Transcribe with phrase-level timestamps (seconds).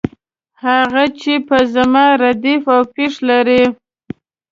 [0.65, 3.63] هغه چې په زما ردیف او پیښ لري.